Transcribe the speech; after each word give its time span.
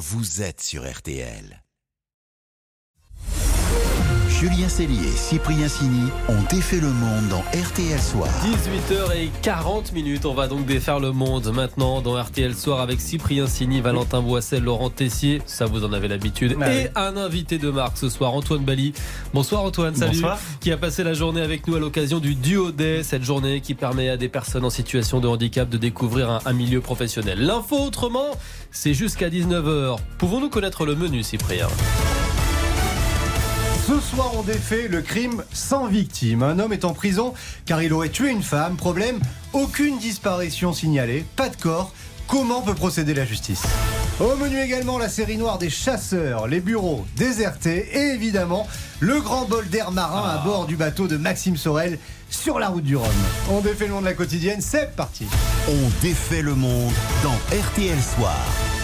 vous 0.00 0.40
êtes 0.40 0.62
sur 0.62 0.90
RTL. 0.90 1.62
Julien 4.40 4.70
Cellier 4.70 5.06
et 5.06 5.16
Cyprien 5.16 5.68
Sini 5.68 6.08
ont 6.30 6.42
défait 6.48 6.80
le 6.80 6.88
monde 6.88 7.28
dans 7.28 7.40
RTL 7.40 8.00
Soir. 8.00 8.26
18h40 9.44 9.92
minutes, 9.92 10.24
on 10.24 10.32
va 10.32 10.48
donc 10.48 10.64
défaire 10.64 10.98
le 10.98 11.12
monde 11.12 11.52
maintenant 11.54 12.00
dans 12.00 12.18
RTL 12.18 12.54
Soir 12.54 12.80
avec 12.80 13.02
Cyprien 13.02 13.46
Sini, 13.46 13.82
Valentin 13.82 14.22
Boissel, 14.22 14.62
Laurent 14.62 14.88
Tessier, 14.88 15.42
ça 15.44 15.66
vous 15.66 15.84
en 15.84 15.92
avez 15.92 16.08
l'habitude, 16.08 16.56
Ah 16.62 16.72
et 16.72 16.88
un 16.96 17.18
invité 17.18 17.58
de 17.58 17.68
marque 17.68 17.98
ce 17.98 18.08
soir, 18.08 18.32
Antoine 18.32 18.64
Bali. 18.64 18.94
Bonsoir 19.34 19.62
Antoine, 19.62 19.94
salut. 19.94 20.12
Bonsoir. 20.12 20.38
Qui 20.60 20.72
a 20.72 20.78
passé 20.78 21.04
la 21.04 21.12
journée 21.12 21.42
avec 21.42 21.68
nous 21.68 21.76
à 21.76 21.78
l'occasion 21.78 22.18
du 22.18 22.34
Duo 22.34 22.70
Day, 22.70 23.02
cette 23.02 23.24
journée 23.24 23.60
qui 23.60 23.74
permet 23.74 24.08
à 24.08 24.16
des 24.16 24.30
personnes 24.30 24.64
en 24.64 24.70
situation 24.70 25.20
de 25.20 25.28
handicap 25.28 25.68
de 25.68 25.76
découvrir 25.76 26.30
un, 26.30 26.40
un 26.46 26.52
milieu 26.54 26.80
professionnel. 26.80 27.44
L'info 27.44 27.76
autrement, 27.76 28.30
c'est 28.70 28.94
jusqu'à 28.94 29.28
19h. 29.28 29.98
Pouvons-nous 30.16 30.48
connaître 30.48 30.86
le 30.86 30.94
menu, 30.94 31.22
Cyprien? 31.22 31.68
Ce 33.90 33.98
soir, 34.14 34.30
on 34.36 34.42
défait 34.42 34.86
le 34.86 35.02
crime 35.02 35.42
sans 35.52 35.88
victime. 35.88 36.44
Un 36.44 36.60
homme 36.60 36.72
est 36.72 36.84
en 36.84 36.94
prison 36.94 37.34
car 37.66 37.82
il 37.82 37.92
aurait 37.92 38.08
tué 38.08 38.30
une 38.30 38.44
femme. 38.44 38.76
Problème, 38.76 39.18
aucune 39.52 39.98
disparition 39.98 40.72
signalée, 40.72 41.24
pas 41.34 41.48
de 41.48 41.56
corps. 41.56 41.92
Comment 42.28 42.62
peut 42.62 42.74
procéder 42.76 43.14
la 43.14 43.24
justice? 43.24 43.64
Au 44.20 44.36
menu 44.36 44.60
également 44.60 44.96
la 44.96 45.08
série 45.08 45.36
noire 45.36 45.58
des 45.58 45.70
chasseurs, 45.70 46.46
les 46.46 46.60
bureaux 46.60 47.04
désertés 47.16 47.88
et 47.92 48.14
évidemment 48.14 48.68
le 49.00 49.20
grand 49.20 49.46
bol 49.46 49.68
d'air 49.68 49.90
marin 49.90 50.22
à 50.22 50.38
bord 50.38 50.66
du 50.66 50.76
bateau 50.76 51.08
de 51.08 51.16
Maxime 51.16 51.56
Sorel 51.56 51.98
sur 52.30 52.60
la 52.60 52.68
route 52.68 52.84
du 52.84 52.94
Rhum. 52.94 53.08
On 53.50 53.60
défait 53.60 53.88
le 53.88 53.94
monde 53.94 54.04
de 54.04 54.10
la 54.10 54.14
quotidienne, 54.14 54.60
c'est 54.60 54.94
parti 54.94 55.26
On 55.66 55.90
défait 56.00 56.42
le 56.42 56.54
monde 56.54 56.92
dans 57.24 57.34
RTL 57.56 57.98
Soir. 58.00 58.36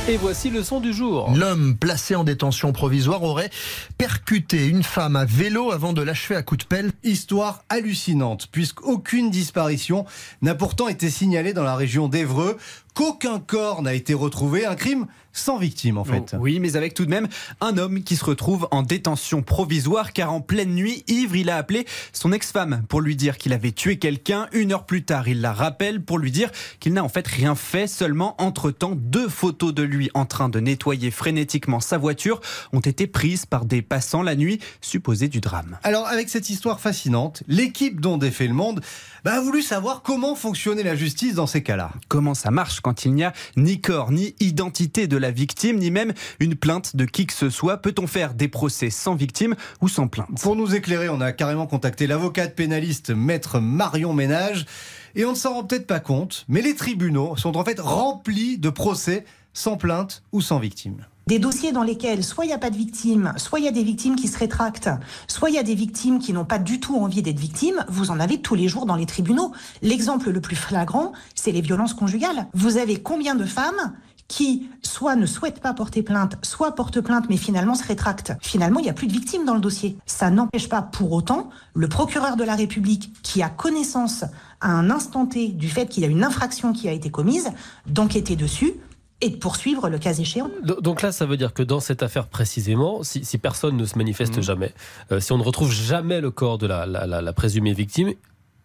Et 0.09 0.17
voici 0.19 0.51
le 0.51 0.63
son 0.63 0.79
du 0.79 0.93
jour. 0.93 1.33
L'homme 1.35 1.77
placé 1.77 2.15
en 2.15 2.23
détention 2.23 2.71
provisoire 2.71 3.25
aurait 3.25 3.51
percuté 3.99 4.69
une 4.69 4.85
femme 4.85 5.17
à 5.17 5.25
vélo 5.25 5.73
avant 5.73 5.93
de 5.93 6.01
l'achever 6.01 6.37
à 6.37 6.43
coups 6.43 6.61
de 6.61 6.69
pelle. 6.69 6.93
Histoire 7.03 7.65
hallucinante, 7.71 8.47
puisqu'aucune 8.53 9.31
disparition 9.31 10.05
n'a 10.43 10.55
pourtant 10.55 10.87
été 10.87 11.11
signalée 11.11 11.53
dans 11.55 11.65
la 11.65 11.75
région 11.75 12.07
d'Evreux, 12.07 12.57
qu'aucun 12.95 13.41
corps 13.41 13.83
n'a 13.83 13.95
été 13.95 14.15
retrouvé, 14.15 14.65
un 14.65 14.77
crime 14.77 15.09
sans 15.39 15.59
victime 15.59 15.99
en 15.99 16.05
fait. 16.05 16.33
Oh, 16.35 16.39
Oui, 16.41 16.61
mais 16.61 16.77
avec 16.77 16.95
tout 16.95 17.05
de 17.05 17.11
même 17.11 17.29
un 17.61 17.79
homme 17.79 18.03
qui 18.03 18.17
se 18.17 18.25
retrouve 18.25 18.69
en 18.71 18.83
détention 18.83 19.43
provisoire 19.43 20.13
car 20.13 20.33
en 20.33 20.41
pleine 20.41 20.75
nuit, 20.75 21.05
ivre, 21.09 21.37
il 21.37 21.51
a 21.51 21.57
appelé 21.57 21.87
son 22.13 22.33
ex-femme 22.33 22.83
pour 22.89 23.01
lui 23.01 23.17
dire 23.17 23.39
qu'il 23.39 23.53
avait 23.53 23.73
tué 23.73 23.99
quelqu'un. 23.99 24.49
Une 24.53 24.73
heure 24.73 24.87
plus 24.87 25.05
tard, 25.05 25.29
il 25.29 25.41
la 25.41 25.53
rappelle 25.53 26.03
pour 26.03 26.19
lui 26.19 26.31
dire 26.31 26.51
qu'il 26.81 26.95
n'a 26.95 27.05
en 27.05 27.09
fait 27.09 27.27
rien 27.27 27.55
fait. 27.55 27.87
Seulement, 27.87 28.41
entre-temps, 28.41 28.95
deux 28.97 29.29
photos 29.29 29.75
de 29.75 29.83
lui 29.83 30.11
en 30.15 30.27
train 30.27 30.49
de 30.49 30.61
nettoyer 30.61 31.11
frénétiquement 31.11 31.81
sa 31.81 31.99
voiture 31.99 32.41
ont 32.73 32.81
été 32.81 33.07
prises 33.07 33.47
par 33.47 33.65
des 33.65 33.83
passants 33.83 34.23
la 34.23 34.37
nuit 34.37 34.61
supposée 34.81 35.29
du 35.29 35.41
drame. 35.41 35.79
Alors 35.83 36.07
avec 36.07 36.29
cette 36.29 36.51
histoire 36.51 36.81
fascinante, 36.81 37.43
l'équipe 37.49 38.01
dont 38.01 38.19
défait 38.19 38.47
le 38.47 38.55
monde 38.55 38.81
bah, 39.25 39.35
a 39.35 39.41
voulu 39.41 39.63
savoir 39.63 40.03
comment 40.03 40.35
fonctionnait 40.35 40.83
la 40.83 40.95
justice 40.95 41.35
dans 41.35 41.47
ces 41.47 41.63
cas-là. 41.63 41.91
Comment 42.09 42.35
ça 42.35 42.51
marche 42.51 42.81
quand 42.81 43.05
il 43.05 43.15
n'y 43.15 43.25
a 43.25 43.33
ni 43.57 43.81
corps, 43.81 44.13
ni 44.13 44.35
identité 44.41 45.07
de 45.09 45.17
la 45.17 45.26
victime, 45.31 45.79
ni 45.79 45.91
même 45.91 46.13
une 46.41 46.55
plainte 46.55 46.97
de 46.97 47.05
qui 47.05 47.27
que 47.27 47.33
ce 47.33 47.51
soit 47.51 47.79
Peut-on 47.79 48.07
faire 48.07 48.35
des 48.35 48.49
procès 48.49 48.91
sans 48.91 49.15
victime 49.15 49.55
ou 49.81 49.89
sans 49.89 50.09
plainte? 50.09 50.41
Pour 50.41 50.57
nous 50.57 50.75
éclairer, 50.75 51.09
on 51.09 51.21
a 51.21 51.33
carrément 51.33 51.67
contacté 51.67 52.07
l'avocate 52.07 52.55
pénaliste 52.55 53.11
maître 53.11 53.61
Marion 53.61 54.13
Ménage. 54.13 54.67
Et 55.15 55.25
on 55.25 55.31
ne 55.31 55.37
s'en 55.37 55.55
rend 55.55 55.65
peut-être 55.65 55.87
pas 55.87 56.01
compte, 56.01 56.45
mais 56.49 56.61
les 56.61 56.75
tribunaux 56.75 57.37
sont 57.37 57.57
en 57.57 57.65
fait 57.65 57.81
remplis 57.81 58.59
de 58.59 58.69
procès 58.69 59.25
sans 59.55 59.77
plainte 59.77 60.23
ou 60.33 60.43
sans 60.43 60.59
victime. 60.59 61.07
Des 61.27 61.41
dossiers 61.41 61.73
dans 61.73 61.83
lesquels 61.83 62.23
soit 62.23 62.45
il 62.45 62.49
n'y 62.49 62.55
a 62.55 62.59
pas 62.59 62.71
de 62.71 62.77
victimes, 62.77 63.33
soit 63.37 63.59
il 63.59 63.65
y 63.65 63.69
a 63.69 63.73
des 63.73 63.83
victimes 63.83 64.15
qui 64.15 64.29
se 64.29 64.39
rétractent, 64.39 64.91
soit 65.27 65.51
il 65.51 65.57
y 65.57 65.59
a 65.59 65.65
des 65.65 65.75
victimes 65.75 66.21
qui 66.21 66.33
n'ont 66.33 66.45
pas 66.45 66.61
du 66.61 66.79
tout 66.79 66.97
envie 66.97 67.21
d'être 67.21 67.41
victimes, 67.41 67.85
vous 67.89 68.13
en 68.13 68.21
avez 68.21 68.41
tous 68.41 68.55
les 68.55 68.69
jours 68.69 68.87
dans 68.87 68.95
les 68.95 69.07
tribunaux. 69.07 69.51
L'exemple 69.83 70.31
le 70.31 70.41
plus 70.41 70.55
flagrant, 70.55 71.11
c'est 71.35 71.51
les 71.51 71.63
violences 71.63 71.95
conjugales. 71.95 72.47
Vous 72.55 72.77
avez 72.77 73.03
combien 73.03 73.35
de 73.35 73.45
femmes 73.45 73.95
qui 74.29 74.69
soit 74.83 75.15
ne 75.17 75.27
souhaitent 75.27 75.61
pas 75.61 75.73
porter 75.73 76.03
plainte, 76.03 76.37
soit 76.43 76.75
portent 76.75 77.01
plainte 77.01 77.27
mais 77.31 77.37
finalement 77.37 77.75
se 77.75 77.85
rétractent. 77.87 78.33
Finalement, 78.43 78.81
il 78.81 78.85
n'y 78.85 78.91
a 78.91 78.93
plus 78.95 79.07
de 79.07 79.13
victimes 79.13 79.45
dans 79.45 79.55
le 79.55 79.61
dossier. 79.61 79.97
Ça 80.07 80.31
n'empêche 80.31 80.69
pas 80.69 80.83
pour 80.83 81.13
autant 81.13 81.51
le 81.75 81.89
procureur 81.89 82.37
de 82.37 82.43
la 82.45 82.57
République 82.57 83.13
qui 83.23 83.43
a 83.43 83.49
connaissance 83.49 84.25
à 84.61 84.71
un 84.71 84.91
instant 84.91 85.27
T 85.27 85.49
du 85.49 85.69
fait 85.69 85.87
qu'il 85.87 86.03
y 86.03 86.07
a 86.07 86.09
une 86.09 86.25
infraction 86.25 86.73
qui 86.73 86.89
a 86.89 86.93
été 86.93 87.11
commise, 87.11 87.51
d'enquêter 87.87 88.35
dessus 88.37 88.73
et 89.21 89.31
de 89.31 89.37
poursuivre 89.37 89.89
le 89.89 89.99
cas 89.99 90.13
échéant. 90.15 90.51
Do- 90.63 90.81
Donc 90.81 91.03
là, 91.03 91.13
ça 91.13 91.25
veut 91.25 91.37
dire 91.37 91.55
que 91.55 91.63
dans 91.63 91.81
cette 91.81 92.03
affaire 92.03 92.27
précisément, 92.27 93.03
si, 93.03 93.25
si 93.25 93.39
personne 93.39 93.77
ne 93.77 93.85
se 93.85 93.97
manifeste 93.97 94.41
jamais, 94.43 94.75
euh, 95.13 95.21
si 95.21 95.33
on 95.33 95.39
ne 95.39 95.43
retrouve 95.43 95.73
jamais 95.73 96.21
le 96.21 96.31
corps 96.31 96.59
de 96.59 96.67
la, 96.67 96.85
la- 96.85 97.07
la- 97.07 97.23
la 97.23 97.33
présumée 97.33 97.73
victime, 97.73 98.13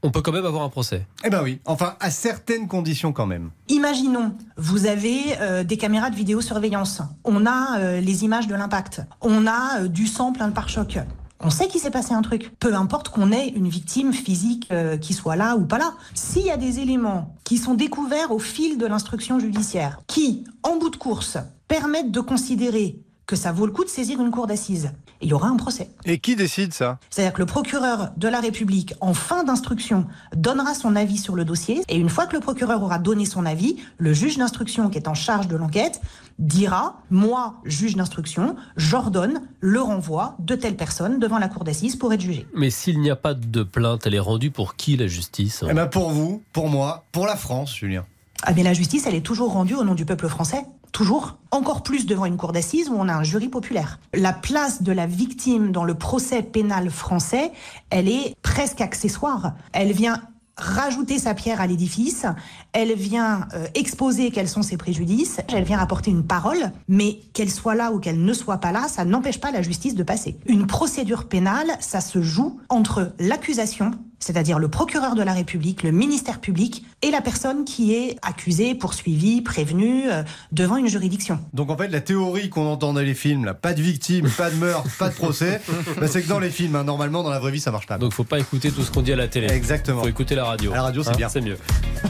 on 0.03 0.12
peut 0.12 0.22
quand 0.22 0.31
même 0.31 0.45
avoir 0.45 0.63
un 0.63 0.69
procès. 0.69 1.06
Eh 1.23 1.29
ben 1.29 1.41
oui, 1.44 1.59
enfin 1.66 1.95
à 2.00 2.12
certaines 2.12 2.67
conditions 2.67 3.13
quand 3.13 3.28
même. 3.28 3.51
Imaginons, 3.69 4.34
vous 4.57 4.85
avez 4.85 5.38
euh, 5.39 5.63
des 5.63 5.78
caméras 5.78 6.09
de 6.09 6.16
vidéosurveillance, 6.16 7.01
on 7.23 7.45
a 7.45 7.79
euh, 7.79 8.01
les 8.01 8.23
images 8.23 8.47
de 8.47 8.56
l'impact, 8.56 9.01
on 9.22 9.47
a 9.47 9.81
euh, 9.81 9.88
du 9.88 10.07
sang 10.07 10.34
plein 10.34 10.47
de 10.47 10.53
pare-chocs. 10.53 11.00
On 11.44 11.50
sait 11.50 11.67
qu'il 11.67 11.81
s'est 11.81 11.91
passé 11.91 12.13
un 12.13 12.22
truc. 12.22 12.51
Peu 12.59 12.75
importe 12.75 13.09
qu'on 13.09 13.31
ait 13.31 13.47
une 13.47 13.67
victime 13.67 14.13
physique 14.13 14.67
euh, 14.72 14.97
qui 14.97 15.13
soit 15.13 15.35
là 15.35 15.56
ou 15.56 15.66
pas 15.66 15.79
là. 15.79 15.94
S'il 16.13 16.45
y 16.45 16.51
a 16.51 16.57
des 16.57 16.79
éléments 16.79 17.35
qui 17.44 17.57
sont 17.57 17.73
découverts 17.73 18.31
au 18.31 18.38
fil 18.38 18.78
de 18.78 18.85
l'instruction 18.85 19.39
judiciaire, 19.39 20.00
qui, 20.06 20.44
en 20.62 20.78
bout 20.78 20.91
de 20.91 20.97
course, 20.97 21.38
permettent 21.68 22.12
de 22.12 22.19
considérer 22.19 23.00
que 23.25 23.35
ça 23.35 23.51
vaut 23.51 23.65
le 23.65 23.71
coup 23.71 23.83
de 23.83 23.89
saisir 23.89 24.19
une 24.19 24.31
cour 24.31 24.47
d'assises, 24.47 24.91
il 25.21 25.29
y 25.29 25.33
aura 25.33 25.47
un 25.47 25.55
procès. 25.55 25.89
Et 26.05 26.19
qui 26.19 26.35
décide 26.35 26.73
ça? 26.73 26.99
C'est-à-dire 27.09 27.33
que 27.33 27.39
le 27.39 27.45
procureur 27.45 28.11
de 28.17 28.27
la 28.27 28.39
République, 28.39 28.93
en 28.99 29.13
fin 29.13 29.43
d'instruction, 29.43 30.05
donnera 30.35 30.73
son 30.73 30.95
avis 30.95 31.17
sur 31.17 31.35
le 31.35 31.45
dossier. 31.45 31.81
Et 31.87 31.97
une 31.97 32.09
fois 32.09 32.25
que 32.25 32.33
le 32.33 32.41
procureur 32.41 32.83
aura 32.83 32.99
donné 32.99 33.25
son 33.25 33.45
avis, 33.45 33.77
le 33.97 34.13
juge 34.13 34.37
d'instruction 34.37 34.89
qui 34.89 34.97
est 34.97 35.07
en 35.07 35.13
charge 35.13 35.47
de 35.47 35.55
l'enquête 35.55 36.01
dira, 36.39 37.01
moi, 37.09 37.55
juge 37.63 37.95
d'instruction, 37.95 38.55
j'ordonne 38.75 39.41
le 39.59 39.81
renvoi 39.81 40.35
de 40.39 40.55
telle 40.55 40.75
personne 40.75 41.19
devant 41.19 41.38
la 41.38 41.47
cour 41.47 41.63
d'assises 41.63 41.95
pour 41.95 42.11
être 42.13 42.21
jugée. 42.21 42.47
Mais 42.55 42.69
s'il 42.69 42.99
n'y 42.99 43.11
a 43.11 43.15
pas 43.15 43.33
de 43.33 43.63
plainte, 43.63 44.07
elle 44.07 44.15
est 44.15 44.19
rendue 44.19 44.51
pour 44.51 44.75
qui 44.75 44.97
la 44.97 45.07
justice 45.07 45.63
Eh 45.69 45.73
ben 45.73 45.85
pour 45.85 46.09
vous, 46.09 46.41
pour 46.51 46.67
moi, 46.67 47.05
pour 47.11 47.27
la 47.27 47.35
France, 47.35 47.75
Julien. 47.75 48.05
Ah 48.43 48.53
mais 48.55 48.63
la 48.63 48.73
justice, 48.73 49.05
elle 49.05 49.15
est 49.15 49.25
toujours 49.25 49.51
rendue 49.53 49.75
au 49.75 49.83
nom 49.83 49.93
du 49.93 50.05
peuple 50.05 50.27
français. 50.27 50.65
Toujours. 50.91 51.38
Encore 51.52 51.84
plus 51.84 52.06
devant 52.06 52.25
une 52.25 52.38
cour 52.38 52.52
d'assises 52.52 52.90
où 52.90 52.96
on 52.97 53.07
a 53.07 53.13
un 53.13 53.24
jury 53.24 53.50
populaire. 53.50 54.00
La 54.13 54.34
place 54.34 54.84
de 54.84 54.91
la 54.91 55.06
victime 55.06 55.72
dans 55.72 55.84
le 55.84 55.96
procès 55.96 56.44
pénal 56.44 56.90
français, 56.90 57.52
elle 57.90 58.07
est 58.07 58.35
presque 58.41 58.81
accessoire. 58.81 59.53
Elle 59.74 59.91
vient 59.91 60.22
rajouter 60.57 61.18
sa 61.18 61.34
pierre 61.34 61.59
à 61.59 61.68
l'édifice, 61.68 62.25
elle 62.74 62.94
vient 62.94 63.47
euh, 63.53 63.66
exposer 63.74 64.31
quels 64.31 64.47
sont 64.47 64.62
ses 64.62 64.78
préjudices, 64.78 65.40
elle 65.47 65.63
vient 65.63 65.80
apporter 65.80 66.12
une 66.12 66.25
parole, 66.25 66.72
mais 66.88 67.19
qu'elle 67.34 67.50
soit 67.50 67.74
là 67.74 67.91
ou 67.91 68.00
qu'elle 68.00 68.24
ne 68.24 68.34
soit 68.34 68.59
pas 68.59 68.72
là, 68.72 68.88
ça 68.88 69.03
n'empêche 69.03 69.40
pas 69.40 69.51
la 69.51 69.62
justice 69.62 69.96
de 69.96 70.03
passer. 70.03 70.38
Une 70.46 70.68
procédure 70.68 71.28
pénale, 71.28 71.72
ça 71.80 72.00
se 72.00 72.22
joue 72.22 72.59
entre 72.69 73.13
l'accusation, 73.19 73.91
c'est-à-dire 74.21 74.57
le 74.59 74.69
procureur 74.69 75.15
de 75.15 75.23
la 75.23 75.33
République, 75.33 75.83
le 75.83 75.91
ministère 75.91 76.39
public, 76.39 76.85
et 77.01 77.11
la 77.11 77.19
personne 77.19 77.65
qui 77.65 77.93
est 77.93 78.15
accusée, 78.21 78.75
poursuivie, 78.75 79.41
prévenue 79.41 80.09
euh, 80.09 80.23
devant 80.53 80.77
une 80.77 80.87
juridiction. 80.87 81.39
Donc 81.53 81.69
en 81.69 81.75
fait, 81.75 81.89
la 81.89 81.99
théorie 81.99 82.49
qu'on 82.49 82.67
entend 82.67 82.93
dans 82.93 83.01
les 83.01 83.13
films, 83.15 83.43
là, 83.43 83.53
pas 83.53 83.73
de 83.73 83.81
victime, 83.81 84.29
pas 84.29 84.49
de 84.49 84.55
meurtre, 84.55 84.87
pas 84.97 85.09
de 85.09 85.15
procès, 85.15 85.59
bah, 85.99 86.07
c'est 86.07 86.21
que 86.21 86.29
dans 86.29 86.39
les 86.39 86.49
films, 86.51 86.75
hein, 86.77 86.83
normalement, 86.85 87.23
dans 87.23 87.29
la 87.31 87.39
vraie 87.39 87.51
vie, 87.51 87.59
ça 87.59 87.71
marche 87.71 87.87
pas. 87.87 87.97
Donc 87.97 88.13
faut 88.13 88.23
pas 88.23 88.39
écouter 88.39 88.71
tout 88.71 88.83
ce 88.83 88.91
qu'on 88.91 89.01
dit 89.01 89.11
à 89.11 89.15
la 89.17 89.27
télé. 89.27 89.47
Exactement. 89.51 90.03
Faut 90.03 90.07
écouter 90.07 90.35
la 90.35 90.45
radio. 90.45 90.71
À 90.71 90.75
la 90.75 90.81
radio, 90.83 91.03
c'est 91.03 91.09
Hein, 91.11 91.15
bien. 91.17 91.27
C'est 91.29 91.41
mieux. 91.41 91.57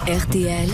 RTL, 0.07 0.69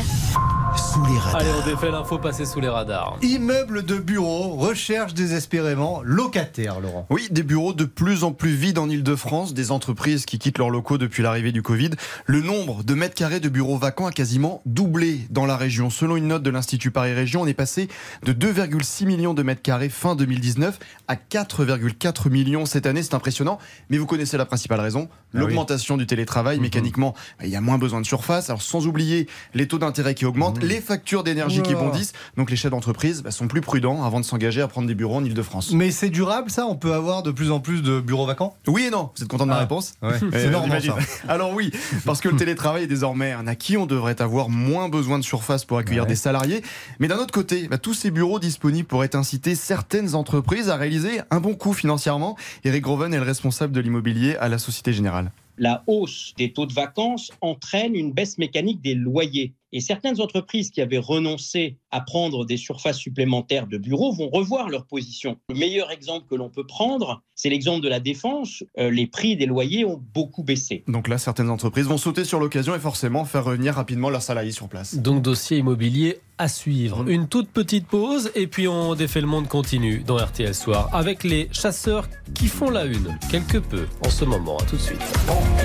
Sous 0.76 1.06
les 1.06 1.18
radars. 1.20 1.36
Allez, 1.42 1.50
on 1.64 1.66
défait 1.70 1.92
l'info 1.92 2.18
passée 2.18 2.46
sous 2.46 2.60
les 2.60 2.68
radars. 2.68 3.18
Immeuble 3.22 3.84
de 3.84 3.98
bureau 3.98 4.56
recherche 4.56 5.14
désespérément 5.14 6.02
locataire, 6.04 6.80
Laurent. 6.80 7.06
Oui, 7.10 7.28
des 7.32 7.44
bureaux 7.44 7.74
de 7.74 7.86
plus 7.86 8.24
en 8.24 8.32
plus 8.32 8.52
vides 8.54 8.78
en 8.80 8.90
Ile-de-France, 8.90 9.54
des 9.54 9.72
entreprises 9.72 10.26
qui 10.26 10.40
quittent 10.40 10.58
leurs 10.58 10.70
locaux 10.70 10.98
depuis 10.98 11.24
l'arrivée 11.28 11.52
du 11.52 11.62
Covid. 11.62 11.92
Le 12.26 12.42
nombre 12.42 12.84
de 12.84 12.94
mètres 12.94 13.14
carrés 13.16 13.40
de 13.42 13.50
bureaux 13.50 13.78
vacants 13.78 14.06
a 14.08 14.12
quasiment 14.12 14.62
doublé 14.66 15.22
dans 15.30 15.46
la 15.46 15.58
région. 15.58 15.90
Selon 15.90 16.16
une 16.16 16.28
note 16.28 16.44
de 16.44 16.50
l'Institut 16.50 16.90
Paris 16.92 17.14
Région, 17.14 17.42
on 17.42 17.48
est 17.48 17.54
passé 17.54 17.90
de 18.24 18.32
2,6 18.34 19.06
millions 19.06 19.34
de 19.34 19.44
mètres 19.44 19.62
carrés 19.62 19.90
fin 19.90 20.16
2019 20.16 20.80
à 21.10 21.16
4,4 21.16 22.30
millions 22.30 22.66
cette 22.66 22.86
année. 22.86 23.04
C'est 23.04 23.14
impressionnant, 23.14 23.60
mais 23.90 23.98
vous 23.98 24.06
connaissez 24.06 24.38
la 24.38 24.46
principale 24.46 24.80
raison, 24.80 25.10
oui. 25.34 25.40
l'augmentation 25.42 25.98
du 25.98 26.06
télétravail. 26.08 26.60
Mécaniquement, 26.60 27.14
il 27.44 27.50
y 27.50 27.56
a 27.56 27.62
moins 27.62 27.78
besoin 27.78 28.00
de 28.02 28.06
surface. 28.06 28.50
Alors 28.50 28.62
sans 28.62 28.88
oublier 28.88 29.28
les 29.54 29.68
taux 29.68 29.78
d'intérêt 29.80 30.16
qui 30.16 30.26
augmentent, 30.26 30.64
les 30.64 30.82
factures 30.82 31.24
d'énergie 31.24 31.62
qui 31.62 31.76
bondissent. 31.76 32.14
Donc 32.38 32.50
les 32.50 32.56
chefs 32.56 32.72
d'entreprise 32.72 33.22
bah, 33.24 33.32
sont 33.32 33.48
plus 33.48 33.62
prudents 33.62 34.04
avant 34.04 34.20
de 34.20 34.26
s'engager 34.26 34.62
à 34.62 34.68
prendre 34.68 34.88
des 34.88 34.96
bureaux 34.96 35.16
en 35.18 35.24
Ile-de-France. 35.24 35.72
Mais 35.74 35.92
c'est 35.92 36.10
durable 36.10 36.50
ça? 36.50 36.66
On 36.68 36.76
peut 36.76 36.94
avoir 36.94 37.24
de 37.24 37.32
plus 37.32 37.52
en 37.52 37.60
plus 37.60 37.82
de 37.82 38.00
bureaux 38.00 38.26
vacants? 38.26 38.56
Oui 38.68 38.86
et 38.88 38.90
non. 38.90 39.10
Vous 39.16 39.24
êtes 39.24 39.30
content 39.30 39.46
de 39.46 39.50
ma 39.52 39.58
Ah. 39.58 39.60
réponse? 39.62 39.94
Ouais, 40.02 40.10
Euh, 40.24 40.30
c'est 40.34 40.50
normal 40.50 40.82
j'imagine. 40.82 41.06
ça. 41.06 41.17
Alors 41.28 41.54
oui, 41.54 41.72
parce 42.06 42.22
que 42.22 42.30
le 42.30 42.36
télétravail 42.36 42.84
est 42.84 42.88
désormais 42.88 43.32
un 43.32 43.48
acquis, 43.48 43.78
on 43.78 43.86
devrait 43.86 44.22
avoir 44.22 44.50
moins 44.50 44.90
besoin 44.90 45.20
de 45.20 45.24
surface 45.24 45.66
pour 45.66 45.78
accueillir 45.78 46.04
Ouais. 46.04 46.10
des 46.10 46.16
salariés. 46.16 46.62
Mais 47.00 47.08
d'un 47.08 47.18
autre 47.18 47.34
côté, 47.34 47.68
bah, 47.68 47.78
tous 47.78 47.94
ces 47.94 48.12
bureaux 48.12 48.40
disponibles 48.40 48.88
pourraient 48.88 49.16
inciter 49.16 49.56
certaines 49.56 50.16
entreprises 50.16 50.70
à 50.70 50.76
réaliser 50.76 51.22
un 51.32 51.40
bon 51.40 51.54
coup 51.56 51.74
financièrement. 51.74 52.36
Eric 52.64 52.84
Groven 52.84 53.14
est 53.14 53.18
le 53.18 53.24
responsable 53.24 53.74
de 53.74 53.80
l'immobilier 53.80 54.36
à 54.38 54.50
la 54.50 54.58
Société 54.58 54.94
Générale. 54.94 55.32
la 55.60 55.84
hausse 55.88 56.34
des 56.38 56.54
taux 56.54 56.68
de 56.68 56.74
vacances 56.74 57.32
entraîne 57.42 57.96
une 57.96 58.12
baisse 58.14 58.38
mécanique 58.38 58.80
des 58.84 58.94
loyers. 58.94 59.54
Et 59.74 59.82
certaines 59.82 60.22
entreprises 60.22 60.72
qui 60.72 60.82
avaient 60.82 60.98
renoncé 60.98 61.78
à 61.92 62.02
prendre 62.02 62.46
des 62.46 62.58
surfaces 62.58 62.98
supplémentaires 62.98 63.68
de 63.68 63.78
bureaux 63.78 64.14
vont 64.14 64.30
revoir 64.30 64.70
leur 64.70 64.86
position. 64.86 65.38
Le 65.50 65.56
meilleur 65.56 65.92
exemple 65.92 66.26
que 66.30 66.36
l'on 66.36 66.50
peut 66.50 66.66
prendre, 66.66 67.22
c'est 67.36 67.50
l'exemple 67.50 67.82
de 67.82 67.90
la 67.90 68.00
défense. 68.00 68.64
Euh, 68.78 68.90
les 68.90 69.08
prix 69.08 69.36
des 69.36 69.46
loyers 69.46 69.86
ont 69.86 70.02
beaucoup 70.14 70.44
baissé. 70.44 70.84
Donc 70.88 71.08
là, 71.08 71.18
certaines 71.18 71.50
entreprises 71.50 71.86
vont 71.86 71.98
sauter 71.98 72.24
sur 72.24 72.40
l'occasion 72.40 72.76
et 72.76 72.80
forcément 72.80 73.26
faire 73.26 73.44
revenir 73.44 73.74
rapidement 73.76 74.10
leurs 74.10 74.22
salariés 74.22 74.52
sur 74.52 74.70
place. 74.70 74.96
Donc 74.96 75.22
dossier 75.22 75.58
immobilier 75.58 76.20
à 76.38 76.48
suivre. 76.48 77.10
Une 77.10 77.28
toute 77.28 77.50
petite 77.50 77.88
pause 77.88 78.32
et 78.36 78.48
puis 78.48 78.68
on 78.68 78.96
défait 78.96 79.22
le 79.22 79.28
monde 79.28 79.48
continue 79.48 80.04
dans 80.06 80.18
RTL 80.18 80.54
Soir 80.54 80.90
avec 80.94 81.24
les 81.24 81.50
chasseurs 81.52 82.08
qui 82.36 82.48
font 82.48 82.70
la 82.70 82.86
une 82.86 83.18
quelque 83.30 83.58
peu 83.58 83.88
en 84.06 84.10
ce 84.10 84.24
moment. 84.24 84.58
À 84.58 84.64
tout 84.66 84.76
de 84.76 84.82
suite. 84.82 85.02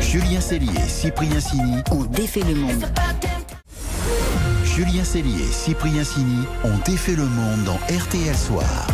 Julien 0.00 0.40
Cellier, 0.40 0.88
Cyprien 0.88 1.40
Sini. 1.40 1.76
On 1.90 2.04
défait 2.04 2.40
le 2.40 2.54
monde. 2.54 2.84
Julien 4.74 5.04
Cellier, 5.04 5.44
Cyprien 5.50 6.02
Sini 6.02 6.44
ont 6.64 6.78
défait 6.86 7.14
le 7.14 7.26
monde 7.26 7.62
dans 7.66 7.74
RTL 7.94 8.34
Soir. 8.34 8.86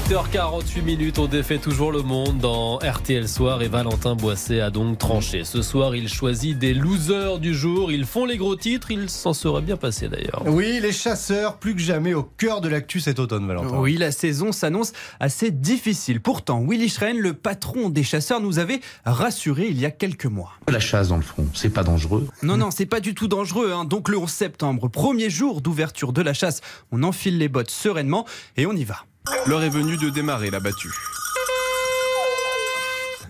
18h48 0.00 0.82
minutes, 0.82 1.18
on 1.18 1.26
défait 1.26 1.58
toujours 1.58 1.92
le 1.92 2.00
monde 2.00 2.38
dans 2.38 2.78
RTL 2.78 3.28
Soir 3.28 3.60
et 3.60 3.68
Valentin 3.68 4.14
Boisset 4.14 4.60
a 4.60 4.70
donc 4.70 4.96
tranché. 4.96 5.44
Ce 5.44 5.60
soir, 5.60 5.94
il 5.94 6.08
choisit 6.08 6.58
des 6.58 6.72
losers 6.72 7.38
du 7.38 7.54
jour. 7.54 7.92
Ils 7.92 8.06
font 8.06 8.24
les 8.24 8.38
gros 8.38 8.56
titres, 8.56 8.90
il 8.90 9.10
s'en 9.10 9.34
serait 9.34 9.60
bien 9.60 9.76
passé 9.76 10.08
d'ailleurs. 10.08 10.42
Oui, 10.46 10.78
les 10.80 10.92
chasseurs, 10.92 11.58
plus 11.58 11.74
que 11.74 11.82
jamais 11.82 12.14
au 12.14 12.22
cœur 12.22 12.62
de 12.62 12.68
l'actu 12.70 13.00
cet 13.00 13.18
automne, 13.18 13.46
Valentin. 13.46 13.76
Oui, 13.78 13.98
la 13.98 14.12
saison 14.12 14.52
s'annonce 14.52 14.92
assez 15.20 15.50
difficile. 15.50 16.22
Pourtant, 16.22 16.64
Willy 16.66 16.88
Schren, 16.88 17.18
le 17.18 17.34
patron 17.34 17.90
des 17.90 18.04
chasseurs, 18.04 18.40
nous 18.40 18.58
avait 18.58 18.80
rassuré 19.04 19.66
il 19.68 19.78
y 19.78 19.84
a 19.84 19.90
quelques 19.90 20.26
mois. 20.26 20.52
La 20.68 20.80
chasse, 20.80 21.08
dans 21.08 21.16
le 21.18 21.22
fond, 21.22 21.46
c'est 21.52 21.68
pas 21.68 21.84
dangereux. 21.84 22.26
Non, 22.42 22.56
non, 22.56 22.70
c'est 22.70 22.86
pas 22.86 23.00
du 23.00 23.14
tout 23.14 23.28
dangereux. 23.28 23.72
hein. 23.74 23.84
Donc 23.84 24.08
le 24.08 24.16
11 24.16 24.30
septembre, 24.30 24.88
premier 24.88 25.25
jour 25.30 25.60
d'ouverture 25.60 26.12
de 26.12 26.22
la 26.22 26.34
chasse, 26.34 26.60
on 26.92 27.02
enfile 27.02 27.38
les 27.38 27.48
bottes 27.48 27.70
sereinement 27.70 28.26
et 28.56 28.66
on 28.66 28.72
y 28.72 28.84
va. 28.84 29.04
L'heure 29.46 29.62
est 29.62 29.68
venue 29.70 29.96
de 29.96 30.08
démarrer 30.10 30.50
la 30.50 30.60
battue. 30.60 30.92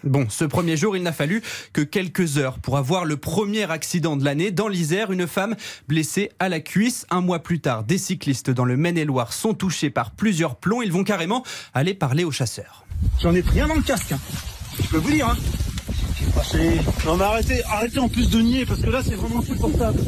Bon, 0.04 0.26
ce 0.28 0.44
premier 0.44 0.76
jour, 0.76 0.96
il 0.96 1.02
n'a 1.02 1.12
fallu 1.12 1.42
que 1.72 1.80
quelques 1.80 2.38
heures 2.38 2.60
pour 2.60 2.76
avoir 2.78 3.04
le 3.04 3.16
premier 3.16 3.68
accident 3.68 4.16
de 4.16 4.24
l'année. 4.24 4.52
Dans 4.52 4.68
l'Isère, 4.68 5.10
une 5.10 5.26
femme 5.26 5.56
blessée 5.88 6.30
à 6.38 6.48
la 6.48 6.60
cuisse. 6.60 7.06
Un 7.10 7.20
mois 7.22 7.40
plus 7.40 7.58
tard, 7.60 7.82
des 7.82 7.98
cyclistes 7.98 8.50
dans 8.50 8.64
le 8.64 8.76
Maine-et-Loire 8.76 9.32
sont 9.32 9.52
touchés 9.54 9.90
par 9.90 10.12
plusieurs 10.12 10.54
plombs. 10.56 10.82
Ils 10.82 10.92
vont 10.92 11.02
carrément 11.02 11.42
aller 11.74 11.92
parler 11.94 12.22
aux 12.22 12.30
chasseurs. 12.30 12.84
J'en 13.20 13.34
ai 13.34 13.42
pris 13.42 13.60
un 13.60 13.66
dans 13.66 13.74
le 13.74 13.82
casque. 13.82 14.12
hein. 14.12 14.20
Je 14.80 14.86
peux 14.88 14.98
vous 14.98 15.10
dire. 15.10 15.28
Hein. 15.28 15.36
Ah, 16.36 16.42
c'est- 16.48 16.76
Non 17.04 17.16
mais 17.16 17.24
arrêtez, 17.24 17.64
arrêtez 17.64 17.98
en 17.98 18.08
plus 18.08 18.30
de 18.30 18.40
nier 18.40 18.64
parce 18.64 18.80
que 18.82 18.90
là 18.90 19.02
c'est 19.02 19.14
vraiment 19.16 19.40
insupportable. 19.40 19.98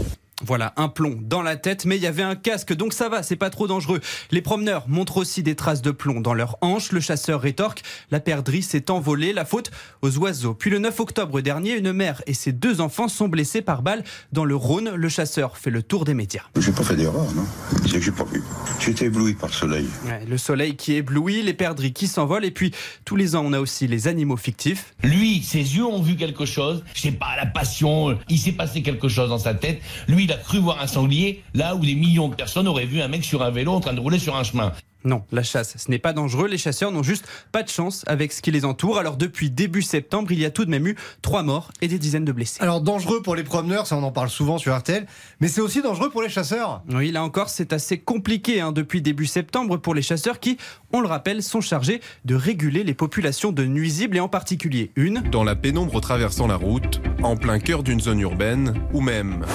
Voilà, 0.45 0.73
un 0.77 0.89
plomb 0.89 1.19
dans 1.21 1.43
la 1.43 1.57
tête, 1.57 1.85
mais 1.85 1.97
il 1.97 2.03
y 2.03 2.07
avait 2.07 2.23
un 2.23 2.37
casque, 2.37 2.73
donc 2.73 2.93
ça 2.93 3.09
va, 3.09 3.25
c'est 3.25 3.35
pas 3.35 3.51
trop 3.51 3.67
dangereux. 3.67 4.01
Les 4.31 4.41
promeneurs 4.41 4.89
montrent 4.89 5.17
aussi 5.17 5.43
des 5.43 5.57
traces 5.57 5.83
de 5.83 5.91
plomb 5.91 6.21
dans 6.21 6.33
leurs 6.33 6.57
hanches. 6.61 6.93
Le 6.93 7.01
chasseur 7.01 7.41
rétorque, 7.41 7.83
la 8.13 8.21
perdrix 8.21 8.63
s'est 8.63 8.89
envolée, 8.89 9.33
la 9.33 9.45
faute 9.45 9.73
aux 10.01 10.17
oiseaux. 10.19 10.55
Puis 10.55 10.71
le 10.71 10.79
9 10.79 11.01
octobre 11.01 11.41
dernier, 11.41 11.73
une 11.73 11.93
mère 11.93 12.23
et 12.29 12.35
ses 12.35 12.53
deux 12.53 12.81
enfants 12.81 13.09
sont 13.09 13.27
blessés 13.27 13.63
par 13.63 13.83
balle 13.83 14.05
dans 14.31 14.45
le 14.45 14.55
Rhône. 14.55 14.93
Le 14.95 15.09
chasseur 15.09 15.59
fait 15.59 15.71
le 15.71 15.83
tour 15.83 16.05
des 16.05 16.15
médias. 16.15 16.45
J'ai 16.57 16.71
pas 16.71 16.85
fait 16.85 16.95
d'erreur, 16.95 17.33
non. 17.35 17.45
C'est 17.87 17.95
que 17.95 18.01
j'ai 18.01 18.13
pas 18.13 18.25
vu. 18.25 18.41
J'ai 18.79 18.93
été 18.93 19.07
ébloui 19.07 19.35
par 19.35 19.49
le 19.49 19.55
soleil. 19.55 19.89
Ouais, 20.07 20.25
le 20.25 20.39
soleil 20.39 20.77
qui 20.77 20.95
éblouit, 20.95 21.43
les 21.43 21.55
perdrix 21.55 21.93
qui 21.93 22.07
s'envolent, 22.07 22.45
et 22.45 22.53
puis 22.53 22.73
tous 23.05 23.17
les 23.17 23.35
ans, 23.35 23.43
on 23.45 23.53
a 23.53 23.59
aussi 23.59 23.89
les 23.89 24.07
animaux 24.07 24.37
fictifs. 24.37 24.95
Lui, 25.03 25.43
ses 25.43 25.59
yeux 25.59 25.85
ont 25.85 26.01
vu 26.01 26.15
quelque 26.15 26.45
chose, 26.45 26.85
je 26.95 27.01
sais 27.01 27.11
pas, 27.11 27.35
la 27.37 27.47
passion, 27.47 28.11
euh, 28.11 28.15
il 28.29 28.39
s'est 28.39 28.53
passé 28.53 28.83
quelque 28.83 29.09
chose 29.09 29.31
dans 29.31 29.39
sa 29.39 29.55
tête. 29.55 29.81
Lui, 30.07 30.28
il 30.29 30.33
a 30.33 30.37
cru 30.37 30.59
voir 30.59 30.83
un 30.83 30.87
sanglier, 30.87 31.43
là 31.55 31.75
où 31.75 31.81
des 31.81 31.95
millions 31.95 32.29
de 32.29 32.35
personnes 32.35 32.69
auraient 32.69 32.85
vu 32.85 33.01
un 33.01 33.09
mec 33.09 33.25
sur 33.25 33.43
un 33.43 33.51
vélo 33.51 33.73
en 33.73 33.81
train 33.81 33.95
de 33.95 34.01
rouler 34.01 34.19
sur 34.19 34.37
un 34.37 34.45
chemin. 34.45 34.75
Non, 35.05 35.23
la 35.33 35.43
chasse, 35.43 35.77
ce 35.79 35.91
n'est 35.91 35.99
pas 35.99 36.13
dangereux. 36.13 36.49
Les 36.49 36.59
chasseurs 36.59 36.91
n'ont 36.91 37.05
juste 37.05 37.25
pas 37.51 37.63
de 37.63 37.69
chance 37.71 38.05
avec 38.09 38.31
ce 38.31 38.43
qui 38.43 38.51
les 38.51 38.67
entoure. 38.67 38.99
Alors 38.99 39.17
depuis 39.17 39.49
début 39.49 39.81
septembre, 39.81 40.33
il 40.33 40.39
y 40.39 40.45
a 40.45 40.51
tout 40.51 40.67
de 40.67 40.71
même 40.71 40.87
eu 40.87 40.97
trois 41.23 41.43
morts 41.43 41.71
et 41.81 41.89
des 41.89 41.99
dizaines 41.99 42.27
de 42.27 42.33
blessés. 42.33 42.61
Alors 42.61 42.83
dangereux 42.83 43.23
pour 43.23 43.37
les 43.37 43.45
promeneurs, 43.45 43.87
ça 43.87 43.97
on 43.97 44.03
en 44.03 44.11
parle 44.11 44.29
souvent 44.29 44.59
sur 44.59 44.77
RTL, 44.77 45.07
mais 45.41 45.49
c'est 45.49 45.63
aussi 45.63 45.81
dangereux 45.81 46.11
pour 46.11 46.21
les 46.21 46.29
chasseurs. 46.29 46.83
Oui, 46.91 47.11
là 47.11 47.23
encore, 47.23 47.49
c'est 47.49 47.73
assez 47.73 47.99
compliqué 47.99 48.61
hein, 48.61 48.73
depuis 48.73 49.01
début 49.01 49.27
septembre 49.27 49.79
pour 49.79 49.95
les 49.95 50.03
chasseurs 50.03 50.41
qui, 50.41 50.59
on 50.93 51.01
le 51.01 51.09
rappelle, 51.09 51.43
sont 51.43 51.63
chargés 51.63 52.03
de 52.27 52.35
réguler 52.35 52.85
les 52.85 52.95
populations 52.95 53.53
de 53.53 53.65
nuisibles 53.65 54.17
et 54.19 54.21
en 54.21 54.29
particulier 54.29 54.91
une. 54.97 55.23
Dans 55.31 55.45
la 55.45 55.57
pénombre 55.57 56.03
traversant 56.03 56.49
la 56.49 56.57
route, 56.57 57.01
en 57.23 57.37
plein 57.37 57.61
cœur 57.61 57.83
d'une 57.83 58.01
zone 58.01 58.21
urbaine, 58.21 58.75
ou 58.93 59.01
même 59.01 59.47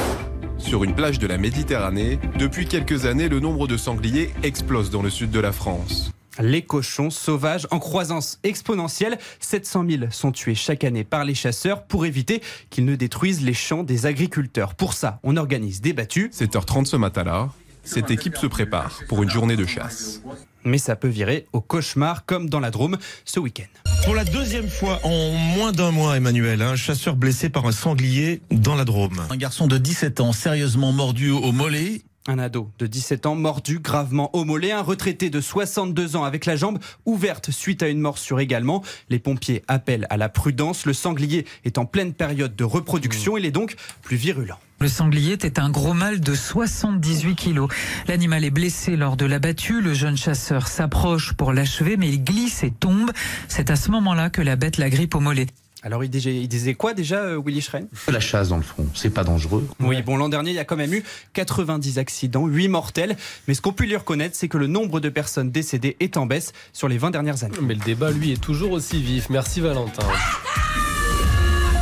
sur 0.63 0.83
une 0.83 0.95
plage 0.95 1.19
de 1.19 1.27
la 1.27 1.37
Méditerranée, 1.37 2.19
depuis 2.39 2.65
quelques 2.65 3.05
années, 3.05 3.29
le 3.29 3.39
nombre 3.39 3.67
de 3.67 3.77
sangliers 3.77 4.31
explose 4.43 4.89
dans 4.89 5.01
le 5.01 5.09
sud 5.09 5.29
de 5.29 5.39
la 5.39 5.51
France. 5.51 6.11
Les 6.39 6.63
cochons 6.63 7.11
sauvages 7.11 7.67
en 7.69 7.77
croissance 7.77 8.39
exponentielle. 8.43 9.19
700 9.39 9.85
000 9.87 10.03
sont 10.09 10.31
tués 10.31 10.55
chaque 10.55 10.83
année 10.83 11.03
par 11.03 11.25
les 11.25 11.35
chasseurs 11.35 11.83
pour 11.83 12.05
éviter 12.07 12.41
qu'ils 12.71 12.85
ne 12.85 12.95
détruisent 12.95 13.43
les 13.43 13.53
champs 13.53 13.83
des 13.83 14.07
agriculteurs. 14.07 14.73
Pour 14.73 14.93
ça, 14.93 15.19
on 15.23 15.37
organise 15.37 15.81
des 15.81 15.93
battues. 15.93 16.31
7h30 16.33 16.85
ce 16.85 16.95
matin-là, 16.95 17.49
cette 17.83 18.09
équipe 18.09 18.37
se 18.37 18.47
prépare 18.47 18.99
pour 19.07 19.21
une 19.21 19.29
journée 19.29 19.55
de 19.55 19.65
chasse. 19.65 20.23
Mais 20.65 20.77
ça 20.77 20.95
peut 20.95 21.07
virer 21.07 21.45
au 21.53 21.61
cauchemar 21.61 22.25
comme 22.25 22.49
dans 22.49 22.59
la 22.59 22.71
Drôme 22.71 22.97
ce 23.25 23.39
week-end. 23.39 23.91
Pour 24.05 24.15
la 24.15 24.25
deuxième 24.25 24.69
fois 24.69 24.99
en 25.03 25.31
moins 25.31 25.71
d'un 25.71 25.91
mois, 25.91 26.17
Emmanuel, 26.17 26.61
un 26.61 26.75
chasseur 26.75 27.15
blessé 27.15 27.49
par 27.49 27.65
un 27.65 27.71
sanglier 27.71 28.41
dans 28.51 28.75
la 28.75 28.85
Drôme. 28.85 29.25
Un 29.29 29.37
garçon 29.37 29.67
de 29.67 29.77
17 29.77 30.19
ans 30.19 30.33
sérieusement 30.33 30.91
mordu 30.91 31.31
au 31.31 31.51
mollet. 31.51 32.01
Un 32.25 32.39
ado 32.39 32.71
de 32.79 32.87
17 32.87 33.25
ans 33.25 33.35
mordu 33.35 33.79
gravement 33.79 34.33
au 34.33 34.45
mollet, 34.45 34.71
un 34.71 34.81
retraité 34.81 35.29
de 35.29 35.41
62 35.41 36.15
ans 36.15 36.23
avec 36.23 36.45
la 36.45 36.55
jambe 36.55 36.79
ouverte 37.05 37.51
suite 37.51 37.83
à 37.83 37.89
une 37.89 37.99
morsure 37.99 38.39
également. 38.39 38.81
Les 39.09 39.19
pompiers 39.19 39.61
appellent 39.67 40.07
à 40.09 40.15
la 40.15 40.29
prudence. 40.29 40.85
Le 40.85 40.93
sanglier 40.93 41.45
est 41.65 41.77
en 41.77 41.85
pleine 41.85 42.13
période 42.13 42.55
de 42.55 42.63
reproduction, 42.63 43.37
il 43.37 43.45
est 43.45 43.51
donc 43.51 43.75
plus 44.01 44.15
virulent. 44.15 44.57
Le 44.83 44.89
sanglier 44.89 45.31
était 45.31 45.61
un 45.61 45.69
gros 45.69 45.93
mâle 45.93 46.19
de 46.19 46.35
78 46.35 47.35
kilos. 47.35 47.71
L'animal 48.09 48.43
est 48.43 48.49
blessé 48.49 48.97
lors 48.97 49.15
de 49.15 49.25
la 49.25 49.39
battue. 49.39 49.79
Le 49.79 49.93
jeune 49.93 50.17
chasseur 50.17 50.67
s'approche 50.67 51.31
pour 51.35 51.53
l'achever, 51.53 51.95
mais 51.95 52.09
il 52.09 52.21
glisse 52.21 52.65
et 52.65 52.71
tombe. 52.71 53.09
C'est 53.47 53.69
à 53.69 53.77
ce 53.77 53.91
moment-là 53.91 54.29
que 54.29 54.41
la 54.41 54.57
bête 54.57 54.77
l'agrippe 54.77 55.15
au 55.15 55.21
mollet. 55.21 55.45
Alors 55.83 56.03
il 56.03 56.09
disait, 56.09 56.35
il 56.35 56.49
disait 56.49 56.73
quoi 56.73 56.93
déjà, 56.93 57.19
euh, 57.19 57.41
Willy 57.41 57.61
Schren 57.61 57.87
La 58.09 58.19
chasse, 58.19 58.49
dans 58.49 58.57
le 58.57 58.63
fond, 58.63 58.85
c'est 58.93 59.09
pas 59.09 59.23
dangereux. 59.23 59.65
Oui, 59.79 60.01
bon, 60.01 60.17
l'an 60.17 60.27
dernier, 60.27 60.51
il 60.51 60.55
y 60.55 60.59
a 60.59 60.65
quand 60.65 60.75
même 60.75 60.93
eu 60.93 61.05
90 61.31 61.97
accidents, 61.97 62.45
8 62.45 62.67
mortels. 62.67 63.15
Mais 63.47 63.53
ce 63.53 63.61
qu'on 63.61 63.71
peut 63.71 63.85
lui 63.85 63.95
reconnaître, 63.95 64.35
c'est 64.35 64.49
que 64.49 64.57
le 64.57 64.67
nombre 64.67 64.99
de 64.99 65.07
personnes 65.07 65.49
décédées 65.49 65.95
est 66.01 66.17
en 66.17 66.25
baisse 66.25 66.51
sur 66.73 66.89
les 66.89 66.97
20 66.97 67.11
dernières 67.11 67.45
années. 67.45 67.55
Mais 67.61 67.75
le 67.75 67.85
débat, 67.85 68.11
lui, 68.11 68.33
est 68.33 68.41
toujours 68.41 68.73
aussi 68.73 69.01
vif. 69.01 69.29
Merci 69.29 69.61
Valentin. 69.61 70.03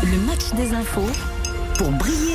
Le 0.03 0.17
match 0.27 0.53
des 0.55 0.75
infos 0.75 1.09
pour 1.79 1.89
briller 1.93 2.30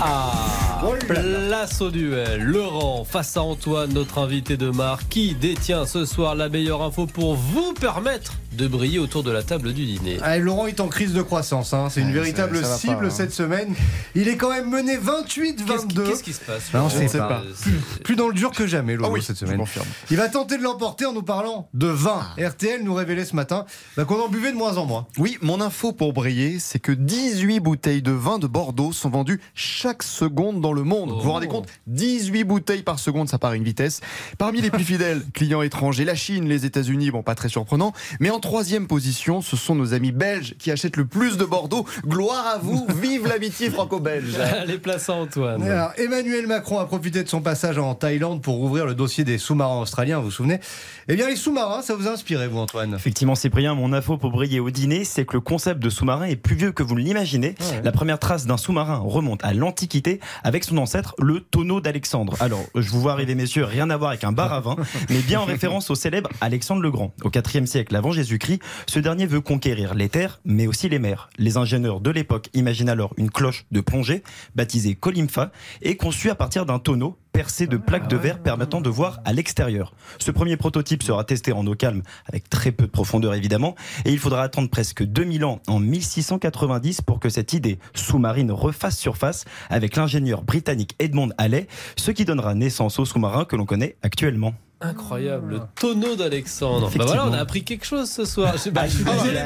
au 0.00 0.57
Ah, 0.80 0.84
place 1.06 1.80
au 1.80 1.90
duel. 1.90 2.42
Laurent 2.44 3.04
face 3.04 3.36
à 3.36 3.42
Antoine, 3.42 3.92
notre 3.92 4.18
invité 4.18 4.56
de 4.56 4.70
marque, 4.70 5.08
qui 5.08 5.34
détient 5.34 5.86
ce 5.86 6.04
soir 6.04 6.34
la 6.36 6.48
meilleure 6.48 6.82
info 6.82 7.06
pour 7.06 7.34
vous 7.34 7.72
permettre 7.74 8.34
de 8.52 8.66
briller 8.66 8.98
autour 8.98 9.22
de 9.22 9.30
la 9.30 9.42
table 9.42 9.72
du 9.72 9.84
dîner. 9.86 10.18
Ah, 10.22 10.38
Laurent 10.38 10.66
est 10.66 10.80
en 10.80 10.88
crise 10.88 11.12
de 11.12 11.22
croissance, 11.22 11.72
hein. 11.74 11.88
c'est 11.90 12.00
une 12.00 12.08
Ouais, 12.08 12.12
véritable 12.14 12.56
ça- 12.58 12.62
ça 12.64 12.68
va 12.70 12.76
cible 12.78 12.96
pas, 13.00 13.06
hein. 13.06 13.10
cette 13.10 13.32
semaine. 13.32 13.74
Il 14.14 14.26
est 14.28 14.36
quand 14.36 14.50
même 14.50 14.68
mené 14.70 14.96
28-22. 14.96 16.04
Qu'est-ce 16.08 16.22
qui 16.24 16.32
se 16.32 16.40
passe 16.40 16.64
Ah, 16.72 16.78
on 16.78 16.88
Laurent 16.88 16.90
sait 17.08 17.18
pas. 17.18 17.42
C'est- 17.54 18.02
Plus 18.02 18.16
dans 18.16 18.28
le 18.28 18.34
dur 18.34 18.50
que 18.50 18.66
jamais, 18.66 18.96
Laurent, 18.96 19.10
Ah 19.10 19.14
oui, 19.14 19.22
cette 19.22 19.36
je 19.38 19.46
semaine. 19.46 19.58
confirme. 19.58 19.86
Il 20.10 20.16
va 20.16 20.28
tenter 20.28 20.58
de 20.58 20.62
l'emporter 20.62 21.06
en 21.06 21.12
nous 21.12 21.22
parlant 21.22 21.68
de 21.74 21.86
vin. 21.88 22.22
RTL 22.38 22.82
nous 22.82 22.94
révélait 22.94 23.24
ce 23.24 23.36
matin 23.36 23.64
bah, 23.96 24.04
qu'on 24.04 24.20
en 24.20 24.28
buvait 24.28 24.50
de 24.52 24.56
moins 24.56 24.76
en 24.76 24.86
moins. 24.86 25.06
Oui, 25.18 25.38
mon 25.42 25.60
info 25.60 25.92
pour 25.92 26.12
briller, 26.12 26.58
c'est 26.58 26.78
que 26.80 26.92
18 26.92 27.60
bouteilles 27.60 28.02
de 28.02 28.12
vin 28.12 28.38
de 28.38 28.46
Bordeaux 28.46 28.92
sont 28.92 29.10
vendues 29.10 29.40
chaque 29.54 30.02
seconde 30.02 30.60
dans 30.60 30.67
dans 30.68 30.74
le 30.74 30.84
monde. 30.84 31.10
Vous 31.10 31.20
vous 31.20 31.32
rendez 31.32 31.48
compte 31.48 31.66
18 31.86 32.44
bouteilles 32.44 32.82
par 32.82 32.98
seconde, 32.98 33.28
ça 33.28 33.38
paraît 33.38 33.56
une 33.56 33.64
vitesse. 33.64 34.00
Parmi 34.36 34.60
les 34.60 34.70
plus 34.70 34.84
fidèles 34.92 35.22
clients 35.32 35.62
étrangers, 35.62 36.04
la 36.04 36.14
Chine, 36.14 36.46
les 36.46 36.66
États-Unis, 36.66 37.10
bon, 37.10 37.22
pas 37.22 37.34
très 37.34 37.48
surprenant. 37.48 37.94
Mais 38.20 38.28
en 38.28 38.38
troisième 38.38 38.86
position, 38.86 39.40
ce 39.40 39.56
sont 39.56 39.74
nos 39.74 39.94
amis 39.94 40.12
belges 40.12 40.56
qui 40.58 40.70
achètent 40.70 40.98
le 40.98 41.06
plus 41.06 41.38
de 41.38 41.46
Bordeaux. 41.46 41.86
Gloire 42.06 42.46
à 42.46 42.58
vous, 42.58 42.86
vive 43.02 43.26
l'amitié 43.26 43.70
franco-belge. 43.70 44.34
Allez, 44.38 44.78
place 44.78 45.08
à 45.08 45.14
Antoine. 45.14 45.62
Alors, 45.62 45.92
Emmanuel 45.96 46.46
Macron 46.46 46.78
a 46.78 46.84
profité 46.84 47.22
de 47.22 47.28
son 47.28 47.40
passage 47.40 47.78
en 47.78 47.94
Thaïlande 47.94 48.42
pour 48.42 48.60
ouvrir 48.60 48.84
le 48.84 48.94
dossier 48.94 49.24
des 49.24 49.38
sous-marins 49.38 49.80
australiens, 49.80 50.18
vous 50.18 50.26
vous 50.26 50.30
souvenez? 50.30 50.60
Eh 51.08 51.16
bien, 51.16 51.28
les 51.28 51.36
sous-marins, 51.36 51.80
ça 51.80 51.94
vous 51.94 52.08
a 52.08 52.10
inspiré, 52.10 52.46
vous, 52.46 52.58
Antoine? 52.58 52.92
Effectivement, 52.94 53.34
Cyprien, 53.34 53.74
mon 53.74 53.94
info 53.94 54.18
pour 54.18 54.32
briller 54.32 54.60
au 54.60 54.68
dîner, 54.68 55.04
c'est 55.04 55.24
que 55.24 55.32
le 55.32 55.40
concept 55.40 55.80
de 55.80 55.88
sous-marin 55.88 56.26
est 56.26 56.36
plus 56.36 56.56
vieux 56.56 56.72
que 56.72 56.82
vous 56.82 56.94
ne 56.94 57.00
l'imaginez. 57.00 57.54
Ouais. 57.58 57.80
La 57.82 57.92
première 57.92 58.18
trace 58.18 58.44
d'un 58.44 58.58
sous-marin 58.58 58.98
remonte 58.98 59.42
à 59.42 59.54
l'Antiquité 59.54 60.20
avec 60.44 60.57
son 60.64 60.78
ancêtre, 60.78 61.14
le 61.18 61.40
tonneau 61.40 61.80
d'Alexandre. 61.80 62.34
Alors, 62.40 62.64
je 62.74 62.90
vous 62.90 63.00
vois 63.00 63.12
arriver, 63.12 63.34
messieurs, 63.34 63.64
rien 63.64 63.90
à 63.90 63.96
voir 63.96 64.10
avec 64.10 64.24
un 64.24 64.32
bar 64.32 64.52
à 64.52 64.60
vin, 64.60 64.76
mais 65.10 65.20
bien 65.20 65.40
en 65.40 65.44
référence 65.44 65.90
au 65.90 65.94
célèbre 65.94 66.30
Alexandre 66.40 66.82
le 66.82 66.90
Grand. 66.90 67.12
Au 67.24 67.30
IVe 67.30 67.66
siècle 67.66 67.94
avant 67.96 68.12
Jésus-Christ, 68.12 68.60
ce 68.86 68.98
dernier 68.98 69.26
veut 69.26 69.40
conquérir 69.40 69.94
les 69.94 70.08
terres, 70.08 70.40
mais 70.44 70.66
aussi 70.66 70.88
les 70.88 70.98
mers. 70.98 71.30
Les 71.38 71.56
ingénieurs 71.56 72.00
de 72.00 72.10
l'époque 72.10 72.48
imaginent 72.54 72.88
alors 72.88 73.14
une 73.16 73.30
cloche 73.30 73.66
de 73.70 73.80
plongée, 73.80 74.22
baptisée 74.54 74.94
Colympha, 74.94 75.52
et 75.82 75.96
conçue 75.96 76.30
à 76.30 76.34
partir 76.34 76.66
d'un 76.66 76.78
tonneau 76.78 77.16
percé 77.38 77.68
de 77.68 77.76
plaques 77.76 78.08
de 78.08 78.16
verre 78.16 78.42
permettant 78.42 78.80
de 78.80 78.88
voir 78.88 79.20
à 79.24 79.32
l'extérieur. 79.32 79.92
Ce 80.18 80.32
premier 80.32 80.56
prototype 80.56 81.04
sera 81.04 81.22
testé 81.22 81.52
en 81.52 81.64
eau 81.68 81.76
calme, 81.76 82.02
avec 82.26 82.50
très 82.50 82.72
peu 82.72 82.86
de 82.86 82.90
profondeur 82.90 83.32
évidemment, 83.32 83.76
et 84.04 84.10
il 84.10 84.18
faudra 84.18 84.42
attendre 84.42 84.68
presque 84.68 85.04
2000 85.04 85.44
ans 85.44 85.60
en 85.68 85.78
1690 85.78 87.00
pour 87.02 87.20
que 87.20 87.28
cette 87.28 87.52
idée 87.52 87.78
sous-marine 87.94 88.50
refasse 88.50 88.98
surface 88.98 89.44
avec 89.70 89.94
l'ingénieur 89.94 90.42
britannique 90.42 90.96
Edmond 90.98 91.28
Halley, 91.38 91.68
ce 91.94 92.10
qui 92.10 92.24
donnera 92.24 92.56
naissance 92.56 92.98
au 92.98 93.04
sous-marin 93.04 93.44
que 93.44 93.54
l'on 93.54 93.66
connaît 93.66 93.94
actuellement. 94.02 94.52
Incroyable, 94.80 95.54
le 95.54 95.60
tonneau 95.74 96.14
d'Alexandre. 96.14 96.88
Bah 96.94 97.04
voilà, 97.04 97.26
on 97.26 97.32
a 97.32 97.38
appris 97.38 97.64
quelque 97.64 97.84
chose 97.84 98.08
ce 98.08 98.24
soir. 98.24 98.52
Je 98.52 98.58
sais 98.58 98.70
pas, 98.70 98.86
je 98.86 98.94
suis 98.94 99.04
Ah, 99.08 99.12
désolé, 99.12 99.40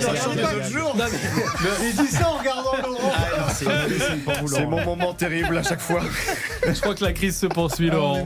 il 1.84 1.96
dit 1.96 2.08
ça 2.08 2.28
en 2.28 2.36
regardant 2.38 2.72
Laurent. 2.86 3.12
C'est 4.46 4.66
mon 4.66 4.84
moment 4.84 5.14
terrible 5.14 5.56
à 5.56 5.62
chaque 5.62 5.80
fois. 5.80 6.02
Je 6.66 6.78
crois 6.78 6.94
que 6.94 7.02
la 7.02 7.12
crise 7.14 7.38
se 7.38 7.46
poursuit, 7.46 7.88
Laurent. 7.88 8.22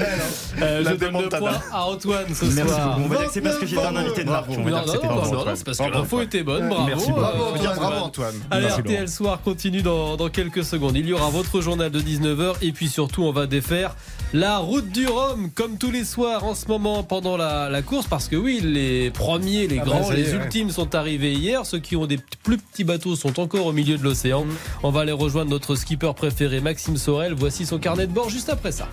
Euh, 0.60 0.82
La 0.82 0.90
je 0.90 0.96
donne 0.96 1.22
le 1.22 1.28
point 1.28 1.60
à 1.72 1.84
Antoine 1.84 2.34
ce 2.34 2.44
Merci 2.46 2.72
soir. 2.74 2.98
beaucoup. 2.98 3.02
On 3.04 3.08
va 3.08 3.16
dire 3.18 3.26
que 3.28 3.32
c'est 3.34 3.40
parce 3.40 3.58
que 3.58 3.66
j'étais 3.66 3.84
un 3.84 3.96
invité 3.96 4.24
de 4.24 4.30
marque. 4.30 4.48
Non, 4.48 4.82
c'est 4.86 5.64
parce 5.64 5.78
que 5.78 5.90
l'info 5.92 6.20
était 6.22 6.42
bonne. 6.42 6.68
Bravo. 6.68 6.86
Merci 6.86 7.04
euh, 7.10 7.14
beaucoup. 7.14 7.20
Bravo, 7.20 7.44
Antoine. 7.54 7.76
bravo, 7.76 8.04
Antoine. 8.04 8.34
Allez, 8.50 8.66
RTL 8.68 9.08
Soir 9.08 9.40
continue 9.42 9.82
dans, 9.82 10.16
dans 10.16 10.28
quelques 10.28 10.64
secondes. 10.64 10.96
Il 10.96 11.06
y 11.06 11.12
aura 11.12 11.30
votre 11.30 11.60
journal 11.60 11.90
de 11.92 12.00
19h 12.00 12.54
et 12.62 12.72
puis 12.72 12.88
surtout, 12.88 13.22
on 13.22 13.32
va 13.32 13.46
défaire 13.46 13.94
la 14.32 14.58
route 14.58 14.90
du 14.90 15.06
Rhum 15.06 15.50
comme 15.54 15.78
tous 15.78 15.92
les 15.92 16.04
soirs 16.04 16.42
en 16.44 16.56
ce 16.56 16.66
moment 16.66 16.95
pendant 17.02 17.36
la, 17.36 17.68
la 17.68 17.82
course 17.82 18.06
parce 18.06 18.28
que 18.28 18.36
oui, 18.36 18.60
les 18.62 19.10
premiers, 19.10 19.66
les 19.66 19.78
Ah 19.78 19.84
bah, 19.84 19.90
grands, 19.90 20.12
est, 20.12 20.16
les 20.16 20.34
ouais. 20.34 20.44
ultimes 20.44 20.70
sont 20.70 20.94
arrivés 20.94 21.32
hier. 21.32 21.64
Ceux 21.66 21.78
qui 21.78 21.96
ont 21.96 22.06
des 22.06 22.18
plus 22.42 22.58
petits 22.58 22.84
bateaux 22.84 23.16
sont 23.16 23.38
encore 23.40 23.66
au 23.66 23.72
milieu 23.72 23.96
de 23.98 24.02
l'océan. 24.02 24.44
Mm. 24.44 24.54
On 24.82 24.90
va 24.90 25.00
aller 25.02 25.12
rejoindre 25.12 25.50
notre 25.50 25.74
skipper 25.74 26.12
préféré 26.14 26.60
Maxime 26.60 26.96
Sorel. 26.96 27.34
Voici 27.34 27.66
son 27.66 27.78
carnet 27.78 28.06
de 28.06 28.12
bord 28.12 28.28
juste 28.30 28.48
après 28.48 28.72
ça. 28.72 28.88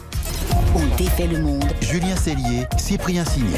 On 0.76 0.96
défait 0.98 1.28
le 1.28 1.40
monde. 1.40 1.64
Julien 1.82 2.16
Cellier, 2.16 2.66
Cyprien 2.78 3.26
Signé. 3.26 3.58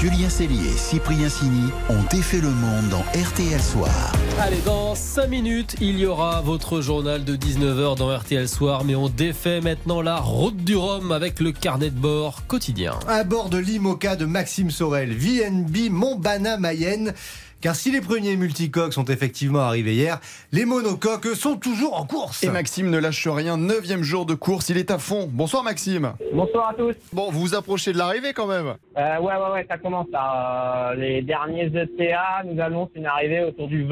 Julien 0.00 0.30
Cellier 0.30 0.70
et 0.72 0.78
Cyprien 0.78 1.28
Signy 1.28 1.70
ont 1.90 2.02
défait 2.10 2.40
le 2.40 2.48
monde 2.48 2.88
dans 2.88 3.02
RTL 3.20 3.60
Soir. 3.60 4.12
Allez, 4.40 4.62
dans 4.64 4.94
5 4.94 5.26
minutes, 5.26 5.76
il 5.78 5.98
y 5.98 6.06
aura 6.06 6.40
votre 6.40 6.80
journal 6.80 7.22
de 7.22 7.36
19h 7.36 7.98
dans 7.98 8.16
RTL 8.16 8.48
Soir, 8.48 8.84
mais 8.86 8.94
on 8.94 9.10
défait 9.10 9.60
maintenant 9.60 10.00
la 10.00 10.16
route 10.16 10.56
du 10.56 10.74
Rhum 10.74 11.12
avec 11.12 11.38
le 11.38 11.52
carnet 11.52 11.90
de 11.90 11.98
bord 11.98 12.46
quotidien. 12.46 12.98
À 13.08 13.24
bord 13.24 13.50
de 13.50 13.58
l'IMOCA 13.58 14.16
de 14.16 14.24
Maxime 14.24 14.70
Sorel, 14.70 15.12
VNB 15.12 15.90
Montbana 15.90 16.56
Mayenne. 16.56 17.12
Car 17.60 17.76
si 17.76 17.90
les 17.90 18.00
premiers 18.00 18.36
multicoques 18.36 18.94
sont 18.94 19.04
effectivement 19.04 19.58
arrivés 19.60 19.92
hier, 19.92 20.18
les 20.50 20.64
monocoques 20.64 21.26
sont 21.36 21.56
toujours 21.56 22.00
en 22.00 22.06
course. 22.06 22.42
Et 22.42 22.48
Maxime 22.48 22.88
ne 22.88 22.96
lâche 22.98 23.28
rien, 23.28 23.58
neuvième 23.58 24.02
jour 24.02 24.24
de 24.24 24.32
course, 24.32 24.70
il 24.70 24.78
est 24.78 24.90
à 24.90 24.98
fond. 24.98 25.28
Bonsoir 25.30 25.62
Maxime. 25.62 26.14
Bonsoir 26.32 26.70
à 26.70 26.74
tous. 26.74 26.94
Bon, 27.12 27.30
vous 27.30 27.40
vous 27.40 27.54
approchez 27.54 27.92
de 27.92 27.98
l'arrivée 27.98 28.32
quand 28.32 28.46
même. 28.46 28.76
Euh, 28.96 29.18
ouais, 29.18 29.34
ouais, 29.34 29.50
ouais, 29.52 29.66
ça 29.68 29.76
commence 29.76 30.06
là. 30.10 30.92
Euh, 30.92 30.94
les 30.94 31.20
derniers 31.20 31.66
ETA 31.66 32.44
nous 32.46 32.58
annoncent 32.62 32.92
une 32.94 33.04
arrivée 33.06 33.44
autour 33.44 33.68
du 33.68 33.84
20-21. 33.84 33.90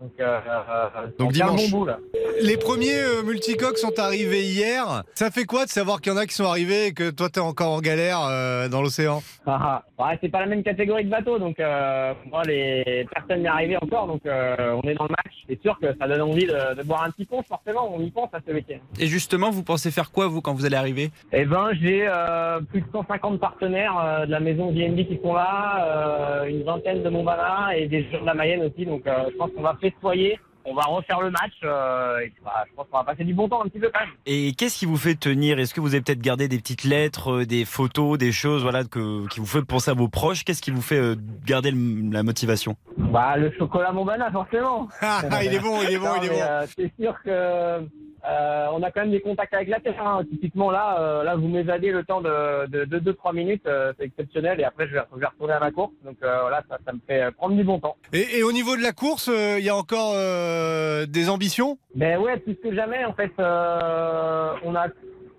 Donc, 0.00 0.12
euh, 0.20 0.38
euh, 0.46 0.88
Donc 1.18 1.32
dimanche. 1.32 1.70
bon 1.70 1.78
bout, 1.78 1.86
là. 1.86 1.98
Les 2.42 2.58
premiers 2.58 2.98
euh, 2.98 3.22
multicoques 3.22 3.78
sont 3.78 3.98
arrivés 3.98 4.42
hier. 4.42 5.02
Ça 5.14 5.30
fait 5.30 5.44
quoi 5.44 5.64
de 5.64 5.70
savoir 5.70 6.00
qu'il 6.02 6.12
y 6.12 6.14
en 6.14 6.18
a 6.18 6.26
qui 6.26 6.34
sont 6.34 6.44
arrivés 6.44 6.86
et 6.88 6.92
que 6.92 7.10
toi 7.10 7.30
t'es 7.30 7.40
encore 7.40 7.72
en 7.72 7.80
galère 7.80 8.20
euh, 8.28 8.68
dans 8.68 8.82
l'océan? 8.82 9.22
Ah, 9.46 9.82
ah. 9.98 10.04
ouais, 10.04 10.18
c'est 10.20 10.28
pas 10.28 10.40
la 10.40 10.46
même 10.46 10.62
catégorie 10.62 11.04
de 11.04 11.10
bateau, 11.10 11.38
donc 11.38 11.58
euh, 11.58 12.12
moi, 12.30 12.42
les 12.44 12.81
personnes 13.14 13.40
n'y 13.40 13.46
arrivent 13.48 13.78
encore, 13.82 14.06
donc 14.06 14.24
euh, 14.26 14.78
on 14.82 14.88
est 14.88 14.94
dans 14.94 15.04
le 15.04 15.10
match. 15.10 15.34
C'est 15.48 15.60
sûr 15.60 15.78
que 15.80 15.86
ça 15.98 16.06
donne 16.08 16.22
envie 16.22 16.46
de, 16.46 16.74
de 16.76 16.82
boire 16.82 17.04
un 17.04 17.10
petit 17.10 17.24
pont, 17.24 17.42
forcément, 17.42 17.90
on 17.94 18.00
y 18.00 18.10
pense 18.10 18.30
à 18.32 18.38
ce 18.46 18.52
week-end. 18.52 18.78
Et 18.98 19.06
justement, 19.06 19.50
vous 19.50 19.62
pensez 19.62 19.90
faire 19.90 20.10
quoi, 20.10 20.26
vous, 20.28 20.40
quand 20.40 20.54
vous 20.54 20.64
allez 20.64 20.76
arriver? 20.76 21.10
Eh 21.32 21.44
ben, 21.44 21.70
j'ai 21.80 22.06
euh, 22.08 22.60
plus 22.60 22.80
de 22.80 22.86
150 22.92 23.40
partenaires 23.40 23.98
euh, 23.98 24.26
de 24.26 24.30
la 24.30 24.40
maison 24.40 24.70
VNB 24.70 25.06
qui 25.06 25.18
sont 25.22 25.34
là, 25.34 26.42
euh, 26.42 26.44
une 26.46 26.62
vingtaine 26.62 27.02
de 27.02 27.08
Montbana 27.08 27.76
et 27.76 27.86
des 27.86 28.04
gens 28.10 28.20
de 28.20 28.26
la 28.26 28.34
Mayenne 28.34 28.62
aussi. 28.62 28.86
Donc, 28.86 29.06
euh, 29.06 29.24
je 29.30 29.36
pense 29.36 29.50
qu'on 29.52 29.62
va 29.62 29.76
festoyer. 29.80 30.38
On 30.64 30.74
va 30.74 30.82
refaire 30.82 31.20
le 31.20 31.30
match. 31.30 31.52
euh, 31.64 32.18
et 32.20 32.32
bah, 32.44 32.64
je 32.68 32.74
pense 32.74 32.86
qu'on 32.90 32.98
va 32.98 33.04
passer 33.04 33.24
du 33.24 33.34
bon 33.34 33.48
temps 33.48 33.62
un 33.64 33.68
petit 33.68 33.78
peu 33.80 33.90
quand 33.92 34.00
même. 34.00 34.10
Et 34.26 34.52
qu'est-ce 34.54 34.78
qui 34.78 34.86
vous 34.86 34.96
fait 34.96 35.14
tenir? 35.14 35.58
Est-ce 35.58 35.74
que 35.74 35.80
vous 35.80 35.94
avez 35.94 36.02
peut-être 36.02 36.20
gardé 36.20 36.46
des 36.48 36.58
petites 36.58 36.84
lettres, 36.84 37.32
euh, 37.40 37.46
des 37.46 37.64
photos, 37.64 38.18
des 38.18 38.32
choses 38.32 38.62
voilà, 38.62 38.84
que, 38.84 39.26
qui 39.28 39.40
vous 39.40 39.46
fait 39.46 39.62
penser 39.62 39.90
à 39.90 39.94
vos 39.94 40.08
proches? 40.08 40.44
Qu'est-ce 40.44 40.62
qui 40.62 40.70
vous 40.70 40.82
fait 40.82 40.98
euh, 40.98 41.16
garder 41.44 41.70
le- 41.72 42.10
la 42.12 42.22
motivation? 42.22 42.76
Bah, 42.96 43.36
le 43.36 43.50
chocolat 43.58 43.92
Montbana, 43.92 44.30
forcément. 44.30 44.88
Ah, 45.00 45.22
il 45.44 45.52
est 45.54 45.58
bon, 45.60 45.80
il 45.82 45.94
est 45.94 45.98
bon, 45.98 46.04
Non, 46.06 46.12
il 46.22 46.26
est 46.26 46.28
mais, 46.30 46.34
bon. 46.36 46.42
euh, 46.42 46.66
c'est 46.76 46.92
sûr 47.00 47.14
que 47.24 47.80
euh, 48.28 48.66
on 48.72 48.82
a 48.82 48.90
quand 48.90 49.00
même 49.02 49.10
des 49.10 49.20
contacts 49.20 49.54
avec 49.54 49.68
la 49.68 49.80
terre. 49.80 50.06
hein. 50.06 50.22
Typiquement 50.30 50.70
là, 50.70 50.98
euh, 51.00 51.22
là 51.24 51.36
vous 51.36 51.48
m'évadez 51.48 51.90
le 51.90 52.04
temps 52.04 52.20
de 52.20 52.66
2-3 52.66 53.34
minutes, 53.34 53.66
euh, 53.66 53.92
c'est 53.98 54.04
exceptionnel. 54.06 54.60
Et 54.60 54.64
après 54.64 54.86
je 54.88 54.94
vais, 54.94 55.00
je 55.14 55.20
vais 55.20 55.26
retourner 55.26 55.54
à 55.54 55.60
ma 55.60 55.70
course. 55.70 55.92
Donc 56.04 56.16
euh, 56.22 56.38
voilà, 56.42 56.62
ça, 56.68 56.78
ça 56.84 56.92
me 56.92 57.00
fait 57.06 57.30
prendre 57.32 57.56
du 57.56 57.64
bon 57.64 57.78
temps. 57.80 57.96
Et, 58.12 58.38
et 58.38 58.42
au 58.42 58.52
niveau 58.52 58.76
de 58.76 58.82
la 58.82 58.92
course, 58.92 59.28
euh, 59.28 59.56
il 59.58 59.64
y 59.64 59.68
a 59.70 59.76
encore 59.76 60.12
euh, 60.14 61.06
des 61.06 61.28
ambitions? 61.28 61.78
Ben 61.94 62.18
ouais, 62.18 62.36
plus 62.38 62.54
que 62.56 62.74
jamais 62.74 63.04
en 63.04 63.12
fait, 63.12 63.32
euh, 63.38 64.52
on 64.64 64.74
a 64.74 64.86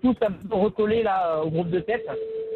tous 0.02 0.16
recollé 0.50 1.02
là 1.02 1.40
au 1.42 1.50
groupe 1.50 1.70
de 1.70 1.82
7. 1.88 2.04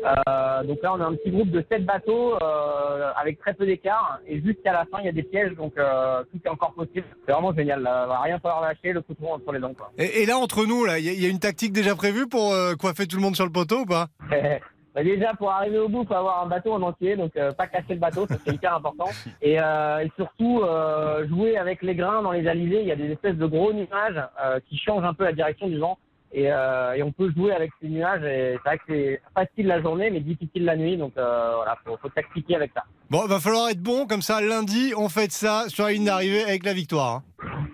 Euh, 0.04 0.62
donc 0.64 0.78
là 0.82 0.94
on 0.94 1.00
a 1.00 1.04
un 1.06 1.14
petit 1.14 1.30
groupe 1.30 1.50
de 1.50 1.64
7 1.70 1.84
bateaux 1.84 2.34
euh, 2.42 3.10
avec 3.16 3.38
très 3.40 3.54
peu 3.54 3.66
d'écart 3.66 4.20
et 4.26 4.40
jusqu'à 4.40 4.72
la 4.72 4.84
fin 4.86 4.98
il 5.00 5.06
y 5.06 5.08
a 5.08 5.12
des 5.12 5.22
pièges 5.22 5.54
donc 5.56 5.72
euh, 5.78 6.22
tout 6.30 6.38
est 6.44 6.48
encore 6.48 6.72
possible. 6.74 7.04
C'est 7.26 7.32
vraiment 7.32 7.52
génial, 7.54 7.82
là. 7.82 8.06
va 8.06 8.20
rien 8.20 8.38
falloir 8.38 8.60
lâcher, 8.62 8.92
le 8.92 9.02
couteau 9.02 9.26
entre 9.28 9.52
les 9.52 9.58
dents 9.60 9.74
quoi. 9.74 9.90
et, 9.98 10.22
et 10.22 10.26
là, 10.26 10.38
entre 10.38 10.64
nous, 10.66 10.84
là, 10.84 10.98
il 10.98 11.04
y, 11.04 11.08
a- 11.08 11.12
il 11.12 11.22
y 11.22 11.26
a 11.26 11.28
une 11.28 11.40
tactique 11.40 11.72
déjà 11.72 11.94
prévue 11.94 12.26
pour 12.28 12.52
euh, 12.52 12.74
coiffer 12.74 13.06
tout 13.06 13.16
le 13.16 13.22
monde 13.22 13.34
sur 13.36 13.44
le 13.46 13.52
poteau 13.52 13.80
ou 13.80 13.86
pas? 13.86 14.08
Bah, 14.94 15.04
déjà, 15.04 15.32
pour 15.34 15.50
arriver 15.52 15.78
au 15.78 15.88
bout, 15.88 16.02
il 16.02 16.08
faut 16.08 16.14
avoir 16.14 16.42
un 16.42 16.48
bateau 16.48 16.72
en 16.72 16.82
entier, 16.82 17.14
donc 17.14 17.36
euh, 17.36 17.52
pas 17.52 17.66
casser 17.68 17.92
le 17.94 18.00
bateau, 18.00 18.26
ça 18.26 18.34
c'est 18.44 18.54
hyper 18.54 18.74
important. 18.74 19.04
Et, 19.42 19.60
euh, 19.60 19.98
et 19.98 20.10
surtout, 20.16 20.62
euh, 20.64 21.28
jouer 21.28 21.56
avec 21.56 21.82
les 21.82 21.94
grains 21.94 22.22
dans 22.22 22.32
les 22.32 22.48
alizés. 22.48 22.80
Il 22.80 22.86
y 22.88 22.90
a 22.92 22.96
des 22.96 23.12
espèces 23.12 23.36
de 23.36 23.46
gros 23.46 23.72
nuages 23.72 24.20
euh, 24.42 24.58
qui 24.68 24.76
changent 24.78 25.04
un 25.04 25.14
peu 25.14 25.24
la 25.24 25.32
direction 25.32 25.68
du 25.68 25.78
vent. 25.78 25.98
Et, 26.32 26.52
euh, 26.52 26.92
et 26.94 27.02
on 27.02 27.10
peut 27.10 27.30
jouer 27.34 27.52
avec 27.52 27.70
ces 27.80 27.88
nuages. 27.88 28.22
Et 28.22 28.58
c'est 28.62 28.68
vrai 28.68 28.78
que 28.78 28.82
c'est 28.88 29.20
facile 29.34 29.66
la 29.66 29.80
journée, 29.80 30.10
mais 30.10 30.20
difficile 30.20 30.64
la 30.64 30.76
nuit. 30.76 30.96
Donc 30.96 31.12
euh, 31.16 31.52
voilà, 31.56 31.76
faut, 31.84 31.96
faut 32.00 32.08
tactiquer 32.10 32.56
avec 32.56 32.70
ça. 32.74 32.82
Bon, 33.10 33.24
va 33.26 33.40
falloir 33.40 33.70
être 33.70 33.82
bon, 33.82 34.06
comme 34.06 34.20
ça, 34.22 34.40
lundi, 34.42 34.92
on 34.96 35.08
fait 35.08 35.32
ça 35.32 35.64
sur 35.68 35.84
la 35.84 35.92
ligne 35.92 36.04
d'arrivée 36.04 36.44
avec 36.44 36.64
la 36.64 36.74
victoire. 36.74 37.14
hein. 37.16 37.22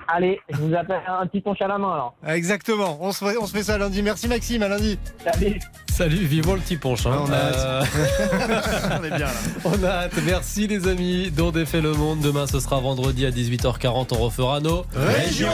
Allez, 0.06 0.38
je 0.50 0.56
vous 0.58 0.74
appelle 0.74 1.00
un 1.08 1.26
petit 1.26 1.40
ponche 1.40 1.60
à 1.62 1.66
la 1.66 1.78
main 1.78 1.92
alors. 1.94 2.14
Exactement, 2.28 2.98
on 3.00 3.10
se, 3.10 3.24
fait, 3.24 3.36
on 3.38 3.46
se 3.46 3.56
fait 3.56 3.62
ça 3.64 3.78
lundi. 3.78 4.02
Merci 4.02 4.28
Maxime, 4.28 4.62
à 4.62 4.68
lundi. 4.68 4.98
Salut. 5.24 5.58
Salut, 5.90 6.16
vivons 6.16 6.54
le 6.54 6.60
petit 6.60 6.76
ponche. 6.76 7.06
hein. 7.06 7.18
on 7.26 7.32
a 7.32 7.36
hâte. 7.36 7.56
Euh, 7.56 7.82
On 9.00 9.04
est 9.04 9.08
bien 9.08 9.18
là. 9.18 9.32
On 9.64 9.82
a 9.84 9.88
hâte. 9.88 10.12
Merci 10.26 10.66
les 10.68 10.86
amis. 10.86 11.30
Dont 11.30 11.50
défait 11.50 11.80
le 11.80 11.92
monde. 11.94 12.20
Demain, 12.20 12.46
ce 12.46 12.60
sera 12.60 12.78
vendredi 12.80 13.24
à 13.26 13.30
18h40. 13.30 14.08
On 14.14 14.24
refera 14.24 14.60
nos 14.60 14.84
Région 14.94 15.48